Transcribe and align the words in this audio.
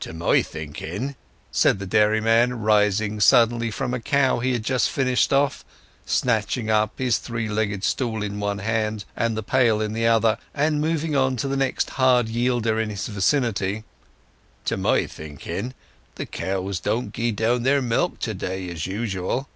"To 0.00 0.12
my 0.12 0.42
thinking," 0.42 1.14
said 1.50 1.78
the 1.78 1.86
dairyman, 1.86 2.60
rising 2.60 3.18
suddenly 3.18 3.70
from 3.70 3.94
a 3.94 3.98
cow 3.98 4.40
he 4.40 4.52
had 4.52 4.62
just 4.62 4.90
finished 4.90 5.32
off, 5.32 5.64
snatching 6.04 6.68
up 6.68 6.98
his 6.98 7.16
three 7.16 7.48
legged 7.48 7.82
stool 7.82 8.22
in 8.22 8.40
one 8.40 8.58
hand 8.58 9.06
and 9.16 9.34
the 9.38 9.42
pail 9.42 9.80
in 9.80 9.94
the 9.94 10.06
other, 10.06 10.36
and 10.52 10.82
moving 10.82 11.16
on 11.16 11.34
to 11.36 11.48
the 11.48 11.56
next 11.56 11.88
hard 11.96 12.28
yielder 12.28 12.78
in 12.78 12.90
his 12.90 13.06
vicinity, 13.06 13.84
"to 14.66 14.76
my 14.76 15.06
thinking, 15.06 15.72
the 16.16 16.26
cows 16.26 16.78
don't 16.78 17.14
gie 17.14 17.32
down 17.32 17.62
their 17.62 17.80
milk 17.80 18.18
to 18.18 18.34
day 18.34 18.68
as 18.68 18.86
usual. 18.86 19.48